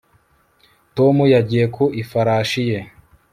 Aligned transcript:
Tom 0.95 1.15
yagiye 1.33 1.65
ku 1.75 1.83
ifarashi 2.01 2.61
ye 2.69 2.79